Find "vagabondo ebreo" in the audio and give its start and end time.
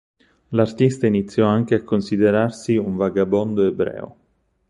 2.95-4.17